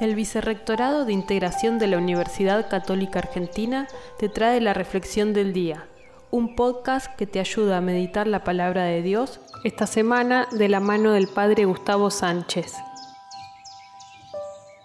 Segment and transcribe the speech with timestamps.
[0.00, 3.86] El Vicerrectorado de Integración de la Universidad Católica Argentina
[4.18, 5.88] te trae la Reflexión del Día,
[6.30, 10.80] un podcast que te ayuda a meditar la palabra de Dios esta semana de la
[10.80, 12.72] mano del Padre Gustavo Sánchez.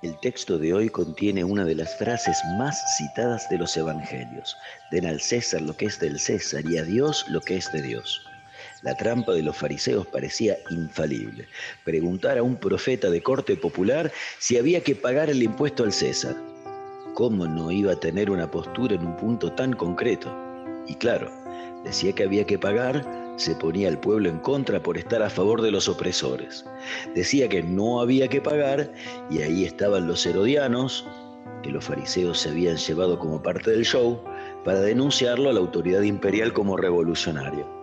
[0.00, 4.56] El texto de hoy contiene una de las frases más citadas de los Evangelios.
[4.90, 7.82] Den al César lo que es del César y a Dios lo que es de
[7.82, 8.31] Dios.
[8.82, 11.46] La trampa de los fariseos parecía infalible.
[11.84, 14.10] Preguntar a un profeta de corte popular
[14.40, 16.34] si había que pagar el impuesto al César.
[17.14, 20.36] ¿Cómo no iba a tener una postura en un punto tan concreto?
[20.88, 21.30] Y claro,
[21.84, 23.06] decía que había que pagar,
[23.36, 26.64] se ponía el pueblo en contra por estar a favor de los opresores.
[27.14, 28.92] Decía que no había que pagar
[29.30, 31.06] y ahí estaban los herodianos,
[31.62, 34.24] que los fariseos se habían llevado como parte del show,
[34.64, 37.81] para denunciarlo a la autoridad imperial como revolucionario.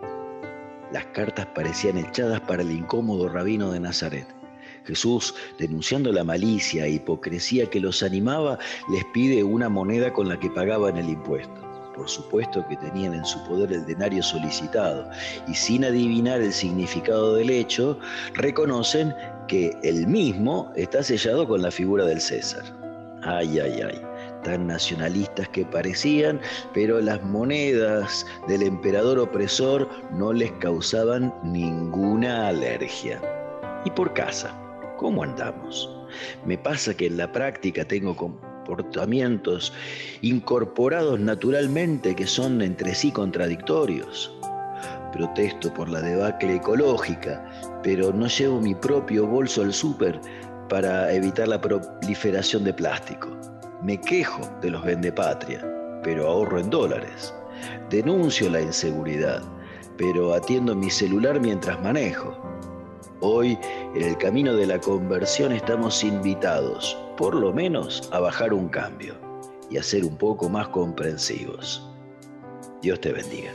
[0.92, 4.28] Las cartas parecían echadas para el incómodo rabino de Nazaret.
[4.86, 8.58] Jesús, denunciando la malicia e hipocresía que los animaba,
[8.92, 11.62] les pide una moneda con la que pagaban el impuesto.
[11.96, 15.08] Por supuesto que tenían en su poder el denario solicitado
[15.48, 18.00] y sin adivinar el significado del hecho,
[18.34, 19.14] reconocen
[19.48, 22.64] que el mismo está sellado con la figura del César.
[23.22, 24.02] Ay, ay, ay
[24.44, 26.40] tan nacionalistas que parecían,
[26.74, 33.22] pero las monedas del emperador opresor no les causaban ninguna alergia.
[33.86, 34.54] Y por casa,
[34.98, 35.90] ¿cómo andamos?
[36.46, 39.74] Me pasa que en la práctica tengo comportamientos
[40.22, 44.32] incorporados naturalmente que son entre sí contradictorios.
[45.12, 47.44] Protesto por la debacle ecológica,
[47.84, 50.20] pero no llevo mi propio bolso al súper
[50.70, 53.28] para evitar la proliferación de plástico.
[53.82, 55.66] Me quejo de los vendepatria,
[56.04, 57.34] pero ahorro en dólares.
[57.90, 59.42] Denuncio la inseguridad,
[59.98, 62.38] pero atiendo mi celular mientras manejo.
[63.22, 63.58] Hoy,
[63.96, 69.16] en el camino de la conversión, estamos invitados, por lo menos, a bajar un cambio
[69.70, 71.90] y a ser un poco más comprensivos.
[72.82, 73.52] Dios te bendiga.